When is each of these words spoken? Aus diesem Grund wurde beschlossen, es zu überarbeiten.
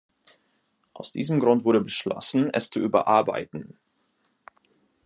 Aus 0.95 1.11
diesem 1.11 1.39
Grund 1.39 1.63
wurde 1.63 1.79
beschlossen, 1.79 2.49
es 2.51 2.71
zu 2.71 2.79
überarbeiten. 2.79 3.77